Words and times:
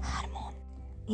Hormone 0.00 0.54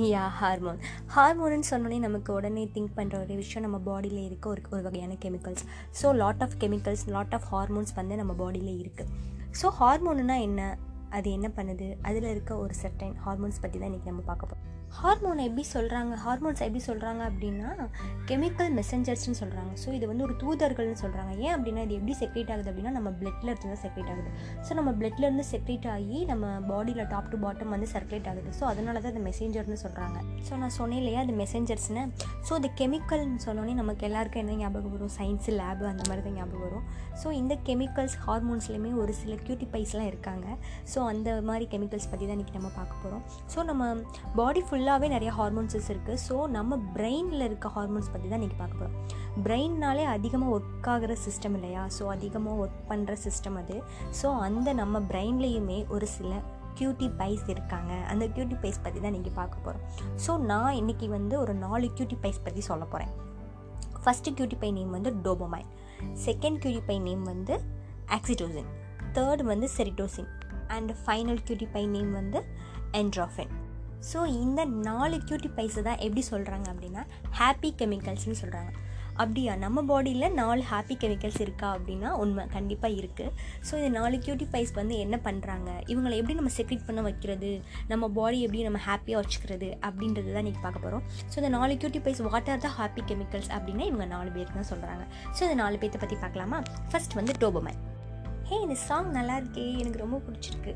யா 0.09 0.27
hormone 0.31 0.81
ஹார்மோன்னு 1.15 1.69
சொன்னோன்னே 1.71 1.99
நமக்கு 1.99 2.33
உடனே 2.33 2.71
திங்க் 2.75 2.97
பண்ணுற 2.97 3.21
ஒரு 3.21 3.35
விஷயம் 3.35 3.71
நம்ம 3.71 3.91
பாடியில் 3.91 4.27
இருக்க 4.27 4.49
ஒரு 4.49 4.63
ஒரு 4.71 4.83
வகையான 4.83 5.17
chemicals 5.21 5.65
so 6.03 6.15
lot 6.15 6.43
of 6.43 6.57
chemicals 6.61 7.09
lot 7.09 7.35
of 7.35 7.49
hormones 7.53 7.95
வந்து 7.95 8.17
நம்ம 8.17 8.33
பாடியில் 8.33 8.83
இருக்குது 8.83 9.11
ஸோ 9.63 9.69
ஹார்மோனுனா 9.81 10.41
என்ன? 10.41 10.79
அது 11.11 11.31
என்ன 11.31 11.49
பண்ணுது? 11.57 11.99
அதில் 12.03 12.25
இருக்க 12.25 12.57
ஒரு 12.57 12.75
சர்டைன் 12.83 13.15
ஹார்மோன்ஸ் 13.25 13.61
பற்றி 13.61 13.79
தான் 13.79 13.89
இன்றைக்கி 13.89 14.05
நம்ம 14.05 14.21
பார்க்க 14.21 14.47
போகிறோம் 14.47 14.80
ஹார்மோனை 14.99 15.43
எப்படி 15.49 15.65
சொல்கிறாங்க 15.75 16.15
ஹார்மோன்ஸ் 16.23 16.63
எப்படி 16.67 16.81
சொல்கிறாங்க 16.87 17.23
அப்படின்னா 17.31 17.69
கெமிக்கல் 18.29 18.71
மெசஞ்சர்ஸ்னு 18.79 19.37
சொல்கிறாங்க 19.41 19.73
ஸோ 19.83 19.89
இது 19.97 20.07
வந்து 20.11 20.25
ஒரு 20.27 20.35
தூதர்கள்னு 20.43 20.99
சொல்கிறாங்க 21.03 21.33
ஏன் 21.45 21.55
அப்படின்னா 21.57 21.83
இது 21.87 21.95
எப்படி 21.99 22.15
செக்ரேட் 22.23 22.51
ஆகுது 22.55 22.69
அப்படின்னா 22.71 22.93
நம்ம 22.97 23.11
பிளட்டில் 23.21 23.51
இருந்து 23.51 23.71
தான் 23.73 23.83
செக்ரேட் 23.85 24.11
ஆகுது. 24.15 24.31
ஸோ 24.67 24.71
நம்ம 24.79 24.91
பிளட்லேருந்து 25.01 25.45
செக்ரேட் 25.53 25.87
ஆகி 25.95 26.19
நம்ம 26.31 26.47
பாடியில் 26.71 27.05
டாப் 27.13 27.31
டு 27.33 27.39
பாட்டம் 27.45 27.73
வந்து 27.75 27.89
சர்க்குலேட் 27.95 28.29
ஆகுது. 28.33 28.51
ஸோ 28.59 28.65
அதனால 28.73 29.01
தான் 29.05 29.13
அது 29.15 29.23
மெசேஞ்சர்னு 29.29 29.79
சொல்கிறாங்க 29.85 30.19
ஸோ 30.49 30.59
நான் 30.63 30.75
சொன்னேன் 30.79 31.01
இல்லையா 31.03 31.21
அது 31.27 31.37
மெசேஞ்சர்ஸ்னு 31.43 32.05
ஸோ 32.49 32.53
அது 32.61 32.71
கெமிக்கல்னு 32.83 33.41
சொன்னோன்னே 33.47 33.77
நமக்கு 33.83 34.07
எல்லாருக்கும் 34.11 34.43
என்ன 34.45 34.59
ஞாபகம் 34.63 34.95
வரும்? 34.97 35.15
சயின்ஸு 35.19 35.55
லேபு 35.61 35.87
அந்த 35.93 36.05
மாதிரி 36.09 36.25
தான் 36.29 36.37
ஞாபகம் 36.41 36.65
வரும். 36.67 36.85
ஸோ 37.23 37.31
இந்த 37.41 37.57
கெமிக்கல்ஸ் 37.71 38.19
ஹார்மோன்ஸ்லேயுமே 38.27 38.93
ஒரு 39.05 39.15
சில 39.23 39.33
கியூட்டிபைஸ்லாம் 39.47 40.11
இருக்காங்க. 40.13 40.47
ஸோ 40.95 41.01
அந்த 41.15 41.31
மாதிரி 41.51 41.67
கெமிக்கல்ஸ் 41.75 42.11
பற்றி 42.13 42.25
தான் 42.29 42.37
இன்றைக்கி 42.39 42.57
நம்ம 42.61 42.73
பார்க்க 42.81 43.03
போகிறோம் 43.05 43.25
ஸோ 43.55 43.59
நம்ம 43.73 43.93
பாடி 44.41 44.63
ஃபுல் 44.67 44.80
ஃபுல்லாகவே 44.81 45.09
நிறைய 45.09 45.31
ஹார்மோன்ஸஸ் 45.39 45.89
இருக்குது 45.93 46.21
ஸோ 46.27 46.35
நம்ம 46.49 46.77
பிரெயினில் 46.95 47.45
இருக்க 47.47 47.69
ஹார்மோன்ஸ் 47.75 48.09
பற்றி 48.13 48.27
தான் 48.29 48.39
இன்றைக்கி 48.41 48.59
பார்க்க 48.61 48.79
போகிறோம் 48.79 48.95
பிரெயின்னாலே 49.45 50.05
அதிகமாக 50.13 50.53
ஒர்க் 50.57 50.89
ஆகிற 50.89 51.17
சிஸ்டம் 51.25 51.57
இல்லையா? 51.59 51.83
ஸோ 51.97 52.05
அதிகமாக 52.07 52.55
ஒர்க் 52.63 52.79
பண்ணுற 52.89 53.17
சிஸ்டம் 53.25 53.57
அது. 53.63 53.77
ஸோ 54.21 54.29
அந்த 54.39 54.73
நம்ம 54.73 55.03
பிரெயின்லேயுமே 55.11 55.79
ஒரு 55.89 56.07
சில 56.07 56.31
கியூட்டி 56.79 57.09
பைஸ் 57.21 57.45
இருக்காங்க. 57.49 57.93
அந்த 58.13 58.27
கியூட்டி 58.27 58.57
பைஸ் 58.65 58.81
பற்றி 58.83 58.99
தான் 59.01 59.13
இன்றைக்கி 59.13 59.35
பார்க்க 59.35 59.65
போகிறோம் 59.67 59.85
ஸோ 60.27 60.39
நான் 60.43 60.79
இன்றைக்கி 60.81 61.09
வந்து 61.09 61.37
ஒரு 61.41 61.55
நாலு 61.55 61.87
கியூட்டி 61.97 62.19
பைஸ் 62.25 62.43
பற்றி 62.43 62.65
சொல்ல 62.71 62.85
போகிறேன் 62.85 63.15
ஃபஸ்ட்டு 64.05 64.35
கியூட்டி 64.39 64.59
பை 64.65 64.73
நேம் 64.73 64.91
வந்து 64.91 65.13
dopamine 65.27 65.71
second 66.27 66.61
cutie 66.65 66.85
pie 66.87 66.99
name 67.09 67.25
வந்து 67.25 67.57
ஆக்சிடோசின் 68.19 68.71
தேர்ட் 69.19 69.43
வந்து 69.43 69.69
serotonin 69.79 70.31
and 70.77 70.93
final 71.05 71.43
cutie 71.49 71.69
pie 71.73 71.85
name 71.97 72.13
வந்து 72.13 72.41
என்ட்ராஃபின் 72.93 73.53
ஸோ 74.09 74.19
இந்த 74.43 74.61
நாலு 74.89 75.17
கியூட்டி 75.29 75.51
பைஸை 75.57 75.83
தான் 75.89 76.01
எப்படி 76.05 76.23
சொல்கிறாங்க 76.33 76.67
அப்படின்னா 76.75 77.03
ஹாப்பி 77.41 77.71
கெமிக்கல்ஸ்னு 77.81 78.41
சொல்கிறாங்க 78.43 78.71
அப்படியா? 79.23 79.53
நம்ம 79.63 79.79
பாடியில் 79.89 80.35
நாலு 80.39 80.63
ஹாப்பி 80.69 80.95
கெமிக்கல்ஸ் 81.03 81.41
இருக்கா 81.45 81.69
அப்படின்னா 81.77 82.11
உண்மை 82.23 82.45
கண்டிப்பாக 82.55 82.99
இருக்குது 83.01 83.33
ஸோ 83.69 83.73
இந்த 83.81 83.91
நாலு 83.97 84.17
கியூட்டி 84.25 84.47
பைஸ் 84.55 84.73
வந்து 84.79 84.95
என்ன 85.05 85.17
பண்ணுறாங்க 85.27 85.69
இவங்களை 85.93 86.15
எப்படி 86.21 86.37
நம்ம 86.39 86.53
செக்ரெட் 86.59 86.87
பண்ண 86.89 87.01
வைக்கிறது? 87.09 87.51
நம்ம 87.91 88.09
பாடி 88.19 88.39
எப்படி 88.47 88.63
நம்ம 88.69 88.81
ஹாப்பியாக 88.87 89.21
வச்சுக்கிறது? 89.23 89.69
அப்படின்றது 89.89 90.33
தான் 90.35 90.43
இன்றைக்கி 90.45 90.63
பார்க்க 90.67 90.85
போகிறோம் 90.85 91.05
ஸோ 91.31 91.37
இந்த 91.43 91.51
நாலு 91.59 91.75
cutie 91.83 92.03
pies 92.07 92.23
what 92.29 92.51
are 92.55 92.65
the 92.67 92.71
happy 92.79 93.05
chemicals 93.11 93.51
அப்படின்னா 93.57 93.87
இவங்க 93.91 94.07
நாலு 94.17 94.31
பேருக்கு 94.37 94.61
தான் 94.61 94.71
சொல்கிறாங்க 94.73 95.05
ஸோ 95.37 95.43
இந்த 95.49 95.59
நாலு 95.63 95.79
பேர்த்த 95.83 96.01
பற்றி 96.05 96.19
பார்க்கலாமா? 96.25 96.61
ஃபர்ஸ்ட் 96.93 97.17
வந்து 97.21 97.35
டோபோமைன் 97.45 97.81
ஹே 98.49 98.57
இந்த 98.67 98.79
சாங் 98.89 99.11
நல்லா 99.19 99.37
இருக்கே. 99.41 99.67
எனக்கு 99.83 100.05
ரொம்ப 100.05 100.17
பிடிச்சிருக்கு. 100.29 100.73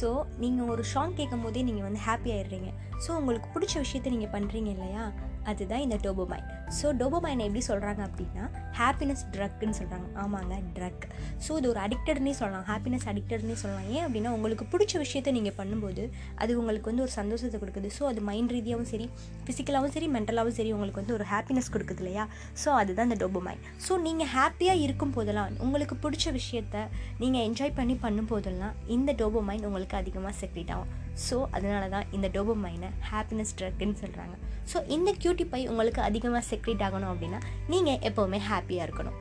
ஸோ 0.00 0.24
நீங்கள் 0.38 0.66
ஒரு 0.66 0.84
சாங் 0.84 1.14
கேட்கும் 1.14 1.42
போதே 1.42 1.62
நீங்கள் 1.62 1.82
வந்து 1.82 2.00
ஹாப்பி 2.06 2.30
ஆயிடுறீங்க. 2.34 2.70
ஸோ 3.06 3.10
உங்களுக்கு 3.10 3.48
பிடிச்ச 3.54 3.74
விஷயத்த 3.74 4.08
நீங்கள் 4.08 4.40
பண்ணுறீங்க 4.40 4.66
இல்லையா? 4.66 5.12
அதுதான் 5.44 5.80
இந்த 5.80 5.96
டோபோமைன் 5.96 6.57
ஸோ 6.76 6.86
டோபோமைனை 7.00 7.44
எப்படி 7.48 7.62
சொல்கிறாங்க 7.68 8.00
அப்படின்னா 8.08 8.44
ஹாப்பினஸ் 8.78 9.22
ட்ரக்குன்னு 9.34 9.76
சொல்கிறாங்க 9.78 10.06
ஆமாங்க 10.22 10.56
ட்ரக் 10.76 11.04
ஸோ 11.44 11.50
இது 11.58 11.66
ஒரு 11.72 11.80
அடிக்டட்னே 11.84 12.32
சொல்லலாம். 12.40 12.64
ஹாப்பினஸ் 12.70 13.06
அடிக்டட்னே 13.12 13.56
சொல்லலாம். 13.62 13.88
ஏன் 13.94 14.04
அப்படின்னா 14.06 14.30
உங்களுக்கு 14.36 14.64
பிடிச்ச 14.72 14.94
விஷயத்த 15.04 15.32
நீங்கள் 15.36 15.56
பண்ணும்போது 15.60 16.02
அது 16.42 16.58
உங்களுக்கு 16.60 16.90
வந்து 16.90 17.04
ஒரு 17.06 17.12
சந்தோஷத்தை 17.18 17.58
கொடுக்குது. 17.62 17.90
ஸோ 17.96 18.04
அது 18.10 18.20
மைண்ட் 18.28 18.52
ரீதியாகவும் 18.56 18.90
சரி 18.92 19.06
ஃபிசிக்கலாகவும் 19.46 19.94
சரி 19.96 20.08
மென்டலாகவும் 20.16 20.56
சரி 20.58 20.72
உங்களுக்கு 20.76 21.02
வந்து 21.02 21.16
ஒரு 21.18 21.26
ஹாப்பினஸ் 21.32 21.72
கொடுக்குது 21.76 22.02
இல்லையா? 22.04 22.26
ஸோ 22.62 22.68
அதுதான் 22.82 23.08
இந்த 23.10 23.18
டோபோமைன் 23.24 23.62
ஸோ 23.86 23.94
நீங்கள் 24.06 24.30
ஹாப்பியாக 24.36 24.84
இருக்கும் 24.86 25.14
போதெல்லாம் 25.18 25.58
உங்களுக்கு 25.66 25.96
பிடிச்ச 26.04 26.32
விஷயத்த 26.38 26.86
நீங்கள் 27.22 27.44
என்ஜாய் 27.48 27.76
பண்ணி 27.80 27.96
பண்ணும் 28.06 28.30
போதெல்லாம் 28.34 28.76
இந்த 28.96 29.12
டோபோமைன் 29.22 29.66
உங்களுக்கு 29.70 29.98
அதிகமாக 30.02 30.34
செக்ரேட் 30.42 30.72
ஆகும். 30.76 30.92
ஸோ 31.26 31.36
அதனால 31.56 31.84
தான் 31.94 32.06
இந்த 32.16 32.26
டோபோமைனை 32.34 32.88
ஹாப்பினஸ் 33.12 33.54
ட்ரக்குன்னு 33.60 33.96
சொல்கிறாங்க 34.02 34.34
ஸோ 34.72 34.78
இந்த 34.94 35.10
கியூட்டி 35.22 35.44
பை 35.52 35.60
உங்களுக்கு 35.70 36.00
அதிகமாக 36.08 36.42
செக் 36.48 36.57
செக்ரீட் 36.58 36.84
ஆகணும் 36.88 37.14
அப்படின்னா 37.14 37.40
நீங்கள் 37.72 37.98
எப்போவுமே 38.10 38.40
ஹாப்பியாக 38.50 38.88
இருக்கணும். 38.88 39.16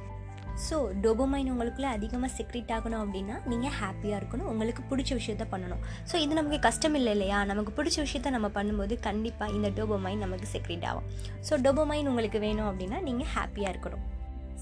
ஸோ 0.65 0.75
டோபோமைன் 1.01 1.49
உங்களுக்குள்ள 1.53 1.89
அதிகமாக 1.95 2.29
செக்ரெட் 2.37 2.71
ஆகணும் 2.75 3.01
அப்படின்னா 3.03 3.35
நீங்கள் 3.51 3.73
ஹாப்பியாக 3.79 4.19
இருக்கணும். 4.21 4.47
உங்களுக்கு 4.53 4.83
பிடிச்ச 4.91 5.11
விஷயத்த 5.19 5.45
பண்ணணும். 5.51 5.81
ஸோ 6.09 6.15
இது 6.23 6.33
நமக்கு 6.39 6.59
கஷ்டம் 6.67 6.97
இல்லை 6.99 7.11
இல்லையா? 7.15 7.39
நமக்கு 7.51 7.71
பிடிச்ச 7.79 7.97
விஷயத்த 8.05 8.31
நம்ம 8.35 8.49
பண்ணும்போது 8.55 8.95
கண்டிப்பாக 9.07 9.55
இந்த 9.57 9.69
டோபோமைன் 9.79 10.23
நமக்கு 10.25 10.47
செக்ரெட் 10.55 10.87
ஆகும். 10.91 11.07
ஸோ 11.49 11.61
டோபோமைன் 11.65 12.09
உங்களுக்கு 12.13 12.41
வேணும் 12.47 12.69
அப்படின்னா 12.71 12.99
நீங்கள் 13.09 13.31
ஹாப்பியாக 13.35 13.73
இருக்கணும். 13.75 14.05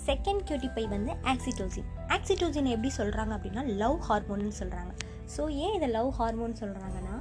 செகண்ட் 0.07 0.43
கியூட்டிப்பை 0.47 0.83
வந்து 0.95 1.11
ஆக்சிடோசின் 1.31 1.89
ஆக்சிடோசின் 2.15 2.71
எப்படி 2.73 2.89
சொல்கிறாங்க 2.99 3.33
அப்படின்னா 3.37 3.63
லவ் 3.81 3.99
ஹார்மோன்னு 4.07 4.55
சொல்கிறாங்க 4.61 4.91
ஸோ 5.35 5.43
ஏன் 5.65 5.75
இதை 5.77 5.87
லவ் 5.97 6.09
ஹார்மோன் 6.17 6.59
சொல்கிறாங்கன்னா 6.59 7.14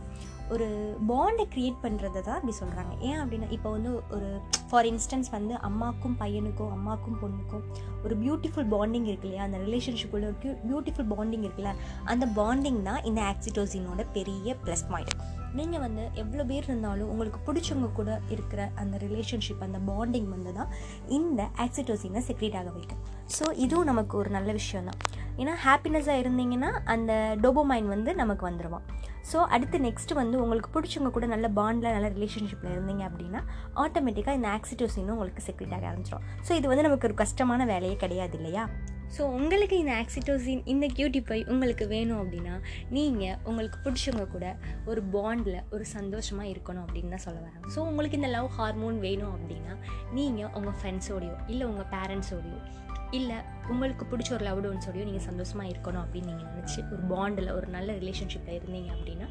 ஒரு 0.51 0.97
பாண்டை 1.07 1.47
க்ரியேட் 1.47 1.83
பண்ணுறது 1.83 2.23
தான் 2.23 2.35
அப்படி 2.35 2.57
சொல்கிறாங்க 2.59 3.01
ஏன் 3.01 3.19
அப்படின்னா 3.21 3.51
இப்போ 3.51 3.71
வந்து 3.71 4.03
ஒரு 4.11 4.41
ஃபார் 4.71 4.87
இன்ஸ்டன்ஸ் 4.87 5.31
வந்து 5.31 5.55
அம்மாக்கும் 5.55 6.17
பையனுக்கும் 6.21 6.73
அம்மாக்கும் 6.73 7.19
பொண்ணுக்கும் 7.21 7.65
ஒரு 8.05 8.17
பியூட்டிஃபுல் 8.17 8.69
பாண்டிங் 8.69 9.05
இருக்கு 9.05 9.27
இல்லையா? 9.27 9.45
அந்த 9.45 9.59
ரிலேஷன்ஷிப்புள்ள 9.59 10.27
ஒரு 10.27 10.57
பியூட்டிஃபுல் 10.69 11.17
பாண்டிங் 11.17 11.43
இருக்குல்ல? 11.43 11.75
அந்த 12.05 12.27
பாண்டிங் 12.27 12.83
தான் 12.83 13.03
இந்த 13.05 13.23
ஆக்சிடோசினோட 13.23 14.07
பெரிய 14.13 14.57
ப்ளஸ் 14.65 14.89
பாயிண்ட் 14.89 15.15
நீங்கள் 15.55 15.81
வந்து 15.81 16.11
எவ்வளோ 16.15 16.45
பேர் 16.45 16.65
இருந்தாலும் 16.65 17.11
உங்களுக்கு 17.11 17.39
பிடிச்சவங்க 17.39 17.93
கூட 17.93 18.21
இருக்கிற 18.31 18.71
அந்த 18.75 18.97
ரிலேஷன்ஷிப் 18.97 19.63
அந்த 19.63 19.79
பாண்டிங் 19.79 20.29
வந்து 20.29 20.53
தான் 20.53 20.69
இந்த 21.09 21.49
ஆக்சிடோசினை 21.57 22.21
செக்ரேட் 22.21 22.57
ஆக 22.57 22.71
வைக்கும். 22.71 23.03
ஸோ 23.39 23.53
இதுவும் 23.57 23.85
நமக்கு 23.85 24.17
ஒரு 24.17 24.31
நல்ல 24.31 24.53
விஷயம் 24.53 24.85
தான் 24.85 24.99
ஏன்னா 25.37 25.55
ஹாப்பினஸாக 25.65 26.23
இருந்தீங்கன்னா 26.23 26.71
அந்த 26.85 27.37
டோபோமைன் 27.43 27.89
வந்து 27.89 28.15
நமக்கு 28.15 28.51
வந்துடுவான் 28.51 28.85
ஸோ 29.33 29.37
அடுத்து 29.37 29.79
நெக்ஸ்ட்டு 29.79 30.15
வந்து 30.15 30.41
உங்களுக்கு 30.41 30.81
பிடிச்சவங்க 30.81 31.11
கூட 31.11 31.27
நல்ல 31.27 31.49
பாண்டில் 31.49 31.93
நல்ல 31.93 32.09
ரிலேஷன்ஷிப்பில் 32.09 32.71
இருந்தீங்க 32.71 33.09
அப்படின்னா 33.09 33.41
ஆட்டோமேட்டிக்காக 33.75 34.35
இந்த 34.35 34.49
ஆக்சிடோசினும் 34.49 35.11
உங்களுக்கு 35.11 35.53
செக்ரெட் 35.53 35.75
ஆக 35.75 35.87
ஆரம்பிச்சிடும் 35.89 36.23
ஸோ 36.49 36.53
இது 36.53 36.69
வந்து 36.69 36.83
நமக்கு 36.83 37.07
ஒரு 37.07 37.15
கஷ்டமான 37.15 37.65
வேலையே 37.65 37.97
கிடையாது 37.97 38.37
இல்லையா? 38.39 38.69
ஸோ 39.17 39.23
உங்களுக்கு 39.23 39.79
இந்த 39.79 39.93
ஆக்சிடோசின் 39.95 40.63
இந்த 40.65 40.87
கியூட்டி 40.87 41.43
உங்களுக்கு 41.49 41.87
வேணும் 41.87 42.19
அப்படின்னா 42.19 42.61
நீங்கள் 42.91 43.37
உங்களுக்கு 43.45 43.79
பிடிச்சவங்க 43.79 44.27
கூட 44.29 44.57
ஒரு 44.87 45.03
பாண்டில் 45.03 45.65
ஒரு 45.71 45.85
சந்தோஷமாக 45.85 46.49
இருக்கணும் 46.49 46.85
அப்படின்னு 46.87 47.11
தான் 47.11 47.19
சொல்ல 47.19 47.41
வரேன். 47.41 47.75
ஸோ 47.75 47.79
உங்களுக்கு 47.79 48.17
இந்த 48.17 48.29
லவ் 48.29 48.47
ஹார்மோன் 48.47 48.99
வேணும் 48.99 49.35
அப்படின்னா 49.37 49.77
நீங்கள் 50.13 50.51
உங்கள் 50.55 50.75
ஃப்ரெண்ட்ஸோடையோ 50.83 51.37
இல்லை 51.47 51.67
உங்கள் 51.67 51.91
பேரண்ட்ஸோடையோ 51.91 52.61
இல்லை 53.19 53.39
உங்களுக்கு 53.73 54.05
பிடிச்ச 54.11 54.31
ஒரு 54.37 54.45
லவ்டு 54.49 54.71
ஒன்ஸோடையோ 54.73 55.05
நீங்கள் 55.09 55.27
சந்தோஷமாக 55.29 55.71
இருக்கணும் 55.73 56.03
அப்படின்னு 56.05 56.31
நீங்கள் 56.31 56.51
நினச்சி 56.53 56.81
ஒரு 56.95 57.03
பாண்டில் 57.13 57.55
ஒரு 57.59 57.69
நல்ல 57.77 57.93
ரிலேஷன்ஷிப்பில் 58.03 58.59
இருந்தீங்க 58.59 58.91
அப்படின்னா 58.97 59.29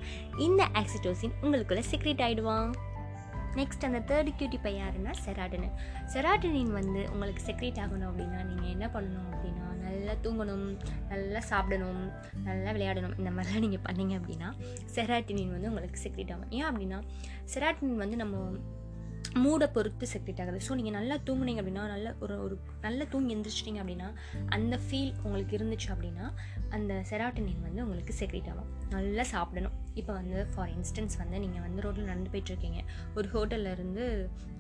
இந்த 0.48 0.64
ஆக்சிடோசின் 0.82 1.38
உங்களுக்குள்ளே 1.44 1.86
சீக்ரெட் 1.92 2.24
ஆகிடுவான் 2.28 2.72
நெக்ஸ்ட் 3.60 3.86
அந்த 3.88 4.00
தேர்ட் 4.10 4.30
கியூட்டி 4.38 4.60
பை 4.62 4.74
யாருன்னா 4.76 5.12
செராட்டனின் 5.26 5.76
செராட்டனின் 6.14 6.72
வந்து 6.80 7.02
உங்களுக்கு 7.12 7.42
செக்ரேட் 7.50 7.82
ஆகணும் 7.84 8.10
அப்படின்னா 8.12 8.40
நீங்கள் 8.52 8.72
என்ன 8.76 8.86
பண்ணணும் 8.96 9.28
அப்படின்னா 9.34 9.68
நல்லா 9.86 10.14
தூங்கணும் 10.24 10.66
நல்லா 11.12 11.40
சாப்பிடணும் 11.50 12.00
நல்லா 12.48 12.70
விளையாடணும். 12.76 13.14
இந்த 13.20 13.32
மாதிரிலாம் 13.36 13.66
நீங்கள் 13.66 13.84
பண்ணீங்க 13.88 14.14
அப்படின்னா 14.20 14.50
செராட்டினின் 14.96 15.54
வந்து 15.56 15.70
உங்களுக்கு 15.72 16.00
செக்ரேட் 16.06 16.34
ஆகும். 16.36 16.50
ஏன் 16.58 16.68
அப்படின்னா 16.70 17.00
செராட்டினின் 17.54 18.02
வந்து 18.04 18.16
நம்ம 18.16 18.38
மூடை 19.42 19.68
பொறுத்து 19.76 20.06
செக்ரேட் 20.12 20.42
ஆகுது. 20.42 20.60
ஸோ 20.66 20.72
நீங்கள் 20.80 20.96
நல்லா 20.98 21.16
தூங்குனீங்க 21.28 21.62
அப்படின்னா 21.62 21.84
நல்ல 21.94 22.08
ஒரு 22.24 22.36
ஒரு 22.46 22.56
நல்லா 22.84 23.06
தூங்கி 23.12 23.34
எந்திரிச்சிட்டிங்க 23.36 23.80
அப்படின்னா 23.84 24.10
அந்த 24.56 24.76
ஃபீல் 24.86 25.14
உங்களுக்கு 25.26 25.54
இருந்துச்சு 25.58 25.90
அப்படின்னா 25.94 26.26
அந்த 26.76 26.94
செராட்டனின் 27.10 27.64
வந்து 27.68 27.82
உங்களுக்கு 27.86 28.14
செக்ரேட் 28.20 28.50
ஆகும். 28.52 28.70
நல்லா 28.96 29.24
சாப்பிடணும். 29.32 29.76
இப்போ 30.00 30.14
வந்து 30.20 30.40
ஃபார் 30.52 30.72
இன்ஸ்டன்ஸ் 30.76 31.16
வந்து 31.22 31.38
நீங்கள் 31.44 31.64
வந்து 31.66 31.84
ரோட்டில் 31.86 32.10
நடந்து 32.12 32.32
போயிட்டுருக்கீங்க. 32.34 32.80
ஒரு 33.18 33.28
ஹோட்டலில் 33.34 33.72
இருந்து 33.76 34.04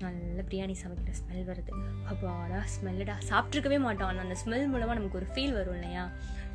நல்ல 0.03 0.39
பிரியாணி 0.49 0.75
சமைக்கிற 0.83 1.13
ஸ்மெல் 1.21 1.47
வருது. 1.51 1.73
அப்பாடா 2.11 2.61
ஸ்மெல்லடா 2.75 3.15
சாப்பிட்ருக்கவே 3.29 3.79
மாட்டோம். 3.87 4.09
ஆனால் 4.11 4.25
அந்த 4.27 4.37
ஸ்மெல் 4.43 4.69
மூலமாக 4.73 4.97
நமக்கு 4.99 5.19
ஒரு 5.21 5.29
ஃபீல் 5.33 5.55
வரும் 5.59 5.77
இல்லையா? 5.79 6.05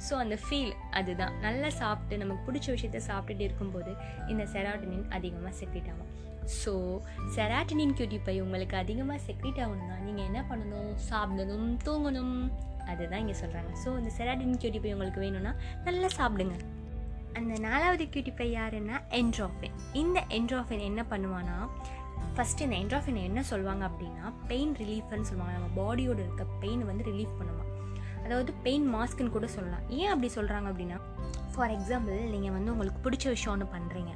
ஸோ 0.07 0.15
அந்த 0.25 0.39
ஃபீல் 0.45 0.73
அதுதான். 1.01 1.35
நல்லா 1.47 1.71
சாப்பிட்டு 1.83 2.17
நமக்கு 2.25 2.47
பிடிச்ச 2.49 2.69
விஷயத்த 2.77 3.03
சாப்பிட்டுட்டு 3.11 3.49
இருக்கும்போது 3.49 3.95
இந்த 4.35 4.47
செராட்டனின் 4.55 5.07
அதிகமாக 5.19 5.55
செக்ரேட் 5.63 5.91
ஆகும். 5.95 6.13
ஸோ 6.57 6.73
செராட்டினின் 7.35 7.95
கியூட்டிப்பை 7.99 8.35
உங்களுக்கு 8.45 8.77
அதிகமாக 8.83 9.21
செக்ரேட் 9.27 9.61
ஆகணும்னா 9.65 9.97
நீங்கள் 10.07 10.27
என்ன 10.29 10.41
பண்ணணும்? 10.51 10.91
சாப்பிடணும் 11.11 11.69
தூங்கணும். 11.87 12.37
அதுதான் 12.91 13.23
இங்கே 13.25 13.37
சொல்கிறாங்க 13.41 13.73
ஸோ 13.85 13.89
இந்த 14.01 14.11
செராட்டின் 14.19 14.59
கியூட்டிப்பை 14.63 14.93
உங்களுக்கு 14.97 15.23
வேணும்னா 15.25 15.53
நல்லா 15.87 16.11
சாப்பிடுங்க. 16.19 16.57
அந்த 17.39 17.55
நாலாவது 17.67 18.05
கியூட்டிப்பை 18.13 18.47
யாருன்னா? 18.59 18.97
என்ட்ராஃபின் 19.21 19.77
இந்த 20.03 20.19
என்ட்ராஃபின் 20.39 20.85
என்ன 20.91 21.03
பண்ணுவான்னா 21.11 21.57
ஃபஸ்ட்டு 22.37 22.65
இந்த 22.67 22.77
என்ட்ராஃபின் 22.83 23.21
என்ன 23.29 23.41
சொல்லுவாங்க 23.51 23.85
அப்படின்னா 23.91 24.25
பெயின் 24.51 24.73
ரிலீஃப்னு 24.83 25.29
சொல்லுவாங்க. 25.31 25.55
நம்ம 25.59 25.71
பாடியோட 25.81 26.19
இருக்க 26.27 26.45
பெயின் 26.65 26.85
வந்து 26.91 27.05
ரிலீஃப் 27.11 27.39
பண்ணுவாங்க 27.41 27.75
அதாவது 28.25 28.53
பெயின் 28.65 28.87
மாஸ்க்குன்னு 28.95 29.35
கூட 29.37 29.47
சொல்லலாம். 29.57 29.85
ஏன் 29.99 30.11
அப்படி 30.13 30.29
சொல்கிறாங்க 30.39 30.69
அப்படின்னா 30.73 30.99
ஃபார் 31.53 31.73
எக்ஸாம்பிள் 31.77 32.19
நீங்கள் 32.35 32.55
வந்து 32.57 32.73
உங்களுக்கு 32.73 33.05
பிடிச்ச 33.07 33.25
விஷயம் 33.35 33.55
ஒன்று 33.55 33.69
பண்ணுறீங்க 33.75 34.13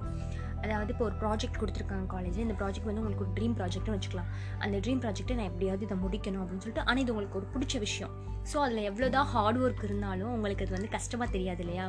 அதாவது 0.65 0.93
இப்போ 0.95 1.05
ஒரு 1.11 1.17
ப்ராஜெக்ட் 1.23 1.61
கொடுத்துருக்காங்க 1.63 2.07
காலேஜில் 2.15 2.45
இந்த 2.47 2.57
ப்ராஜெக்ட் 2.61 2.89
வந்து 2.91 3.03
உங்களுக்கு 3.03 3.27
ஒரு 3.27 3.35
ட்ரீம் 3.39 3.57
ப்ராஜெக்ட்னு 3.61 3.97
வச்சுக்கலாம். 3.97 4.31
அந்த 4.65 4.77
ட்ரீம் 4.85 5.01
ப்ராஜெக்ட்டை 5.05 5.37
நான் 5.41 5.51
எப்படியாவது 5.53 5.87
இதை 5.89 5.99
முடிக்கணும் 6.05 6.43
அப்படின்னு 6.43 6.65
சொல்லிட்டு 6.67 6.87
ஆனால் 6.89 7.03
இது 7.05 7.15
உங்களுக்கு 7.15 7.41
ஒரு 7.41 7.49
பிடிச்ச 7.55 7.79
விஷயம். 7.87 8.13
ஸோ 8.51 8.57
அதில் 8.65 8.87
எவ்வளோ 8.91 9.09
தான் 9.15 9.29
ஹார்ட் 9.33 9.59
ஒர்க் 9.65 9.83
இருந்தாலும் 9.87 10.31
உங்களுக்கு 10.37 10.63
அது 10.65 10.73
வந்து 10.77 10.89
கஷ்டமாக 10.95 11.29
தெரியாது 11.35 11.61
இல்லையா? 11.65 11.85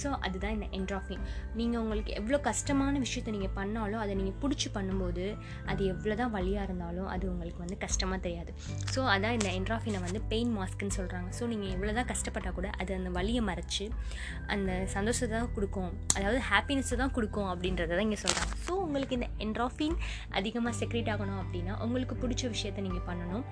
ஸோ 0.00 0.08
அதுதான் 0.26 0.54
இந்த 0.56 0.66
என்ட்ராஃபின் 0.78 1.22
நீங்கள் 1.58 1.80
உங்களுக்கு 1.84 2.12
எவ்வளோ 2.20 2.38
கஷ்டமான 2.48 2.92
விஷயத்தை 3.04 3.32
நீங்கள் 3.36 3.52
பண்ணாலும் 3.56 4.00
அதை 4.02 4.12
நீங்கள் 4.18 4.36
பிடிச்சி 4.42 4.68
பண்ணும்போது 4.76 5.24
அது 5.72 5.82
எவ்வளோ 5.92 6.16
தான் 6.20 6.32
வழியாக 6.36 6.66
இருந்தாலும் 6.68 7.08
அது 7.14 7.24
உங்களுக்கு 7.32 7.60
வந்து 7.64 7.78
கஷ்டமாக 7.86 8.18
தெரியாது. 8.26 8.52
ஸோ 8.94 9.00
அதான் 9.14 9.34
இந்த 9.38 9.48
என்ட்ராஃபினை 9.58 10.02
வந்து 10.06 10.20
பெயின் 10.32 10.52
மாஸ்க்குன்னு 10.58 10.96
சொல்கிறாங்க 10.98 11.30
ஸோ 11.38 11.48
நீங்கள் 11.52 11.72
எவ்வளோ 11.76 11.94
தான் 11.98 12.08
கஷ்டப்பட்டால் 12.12 12.56
கூட 12.58 12.70
அது 12.82 12.94
அந்த 12.98 13.12
வலியை 13.18 13.42
மறைச்சி 13.50 13.86
அந்த 14.56 14.70
சந்தோஷத்தை 14.94 15.32
தான் 15.36 15.52
கொடுக்கும். 15.58 15.90
அதாவது 16.18 16.40
ஹாப்பினஸ்ஸை 16.50 16.98
தான் 17.02 17.14
கொடுக்கும் 17.18 17.50
அப்படின்றத 17.54 17.92
தான் 17.96 18.06
இங்கே 18.08 18.15
சொல்கிறாங்க 18.24 18.52
ஸோ 18.66 18.72
உங்களுக்கு 18.86 19.16
இந்த 19.18 19.28
என்ட்ராஃபின் 19.46 19.96
அதிகமாக 20.40 20.74
செக்ரேட் 20.80 21.10
ஆகணும் 21.14 21.40
அப்படின்னா 21.44 21.74
உங்களுக்கு 21.86 22.16
பிடிச்ச 22.22 22.44
விஷயத்த 22.54 22.86
நீங்கள் 22.88 23.06
பண்ணணும். 23.08 23.46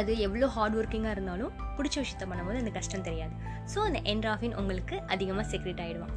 அது 0.00 0.12
எவ்வளோ 0.26 0.46
ஹார்ட் 0.54 0.76
ஒர்க்கிங்காக 0.80 1.14
இருந்தாலும் 1.16 1.52
பிடிச்ச 1.78 1.96
விஷயத்த 2.04 2.24
பண்ணும்போது 2.30 2.60
அந்த 2.62 2.72
கஷ்டம் 2.78 3.06
தெரியாது. 3.08 3.34
ஸோ 3.72 3.80
அந்த 3.88 3.98
என்ட்ராஃபின் 4.12 4.56
உங்களுக்கு 4.60 4.96
அதிகமாக 5.14 5.46
செக்ரேட் 5.52 5.82
ஆகிடுவான் 5.86 6.14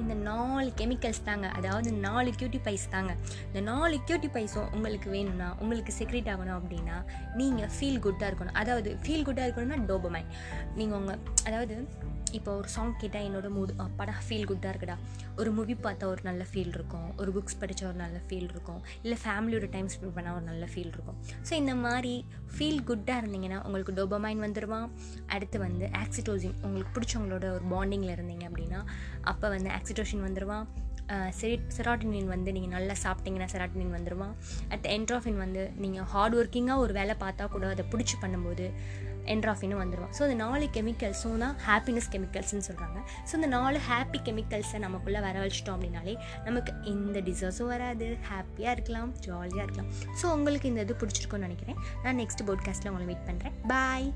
இந்த 0.00 0.14
நாலு 0.28 0.68
கெமிக்கல்ஸ் 0.80 1.26
தாங்க. 1.28 1.46
அதாவது 1.58 1.88
நாலு 2.06 2.30
கியூட்டி 2.38 2.60
பைஸ் 2.66 2.86
தாங்க. 2.94 3.12
இந்த 3.48 3.60
நாலு 3.70 3.96
கியூட்டி 4.08 4.30
பைஸும் 4.36 4.70
உங்களுக்கு 4.76 5.10
வேணும்னா 5.16 5.48
உங்களுக்கு 5.62 5.94
செக்ரெட் 6.00 6.30
ஆகணும் 6.34 6.58
அப்படின்னா 6.60 6.96
நீங்கள் 7.40 7.74
ஃபீல் 7.76 8.02
குட்டாக 8.06 8.30
இருக்கணும். 8.30 8.58
அதாவது 8.62 8.92
ஃபீல் 9.04 9.26
குட்டாக 9.28 9.46
இருக்கணும்னா 9.48 9.80
டோபமைன் 9.90 10.30
நீங்கள் 10.80 10.98
உங்கள் 11.00 11.20
அதாவது 11.48 11.76
இப்போ 12.36 12.50
ஒரு 12.58 12.68
சாங் 12.74 12.92
கேட்டால் 13.00 13.24
என்னோட 13.28 13.48
மூடு 13.54 13.72
படம் 13.98 14.20
ஃபீல் 14.26 14.46
குட்டாக 14.50 14.70
இருக்குடா. 14.72 14.94
ஒரு 15.40 15.50
மூவி 15.56 15.74
பார்த்தா 15.86 16.04
ஒரு 16.12 16.22
நல்ல 16.28 16.42
ஃபீல் 16.50 16.72
இருக்கும். 16.76 17.08
ஒரு 17.20 17.30
புக்ஸ் 17.36 17.58
படித்தா 17.62 17.84
ஒரு 17.88 17.98
நல்ல 18.02 18.18
ஃபீல் 18.28 18.48
இருக்கும். 18.52 18.78
இல்லை 19.02 19.16
ஃபேமிலியோட 19.24 19.66
டைம் 19.74 19.88
ஸ்பெண்ட் 19.94 20.14
பண்ணால் 20.16 20.36
ஒரு 20.38 20.44
நல்ல 20.50 20.64
ஃபீல் 20.72 20.92
இருக்கும். 20.94 21.18
ஸோ 21.48 21.52
இந்த 21.62 21.74
மாதிரி 21.84 22.14
ஃபீல் 22.54 22.80
குட்டாக 22.90 23.22
இருந்தீங்கன்னா 23.22 23.58
உங்களுக்கு 23.66 23.92
டோபமைன் 23.98 24.40
வந்துடுவான் 24.46 24.88
அடுத்து 25.34 25.58
வந்து 25.66 25.84
ஆக்சிடோசின் 26.02 26.56
உங்களுக்கு 26.66 26.94
பிடிச்சவங்களோட 26.96 27.48
ஒரு 27.56 27.66
பாண்டிங்கில் 27.74 28.14
இருந்தீங்க 28.16 28.46
அப்படின்னா 28.50 28.80
அப்போ 29.32 29.46
வந்து 29.56 29.70
ஆக்சிடோஷின் 29.82 30.24
வந்துடுவான் 30.28 30.66
செரி 31.38 31.56
செராட்டினின் 31.76 32.28
வந்து 32.32 32.50
நீங்கள் 32.56 32.74
நல்லா 32.74 32.94
சாப்பிட்டீங்கன்னா 33.04 33.48
செராட்டினின் 33.52 33.94
வந்துடுவான் 33.96 34.34
அட் 34.74 34.86
என்ட்ராஃபின் 34.96 35.40
வந்து 35.44 35.62
நீங்கள் 35.76 36.06
ஹார்ட் 36.12 36.34
ஒர்க்கிங்காக 36.34 36.84
ஒரு 36.84 36.92
வேலை 36.92 37.14
பார்த்தா 37.24 37.48
கூட 37.48 37.66
அதை 37.68 37.84
பிடிச்சி 37.92 38.16
பண்ணும்போது 38.22 38.66
என்ட்ராஃபினும் 39.32 39.80
வந்துடுவான் 39.82 40.14
ஸோ 40.18 40.22
இந்த 40.22 40.36
நாலு 40.44 40.68
கெமிக்கல்ஸும் 40.76 41.42
தான் 41.44 41.56
ஹாப்பினஸ் 41.66 42.08
கெமிக்கல்ஸ்னு 42.14 42.64
சொல்கிறாங்க 42.68 42.98
ஸோ 43.28 43.34
இந்த 43.34 43.46
நாலு 43.46 43.78
ஹாப்பி 43.88 44.20
கெமிக்கல்ஸை 44.28 44.78
நமக்குள்ளே 44.78 45.20
வரவழைச்சிட்டோம் 45.26 45.76
அப்படின்னாலே 45.76 46.14
நமக்கு 46.44 46.72
எந்த 46.94 47.20
டிசர்ஸும் 47.20 47.70
வராது. 47.74 48.08
ஹாப்பியாக 48.30 48.76
இருக்கலாம் 48.76 49.12
ஜாலியாக 49.26 49.64
இருக்கலாம். 49.66 49.90
ஸோ 50.22 50.26
உங்களுக்கு 50.38 50.68
இந்த 50.68 50.86
இது 50.88 51.00
பிடிச்சிருக்கும்னு 51.02 51.48
நினைக்கிறேன். 51.48 51.80
நான் 52.04 52.20
நெக்ஸ்ட் 52.22 52.46
போட்காஸ்ட்டில் 52.50 52.92
உங்களை 52.92 53.08
மீட் 53.12 53.26
பண்ணுறேன் 53.30 53.56
பாய் 53.66 54.08